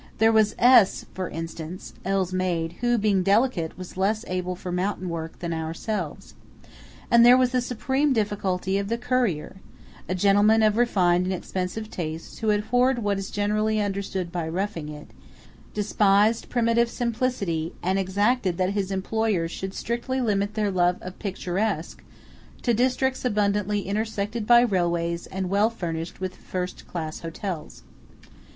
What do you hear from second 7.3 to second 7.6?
was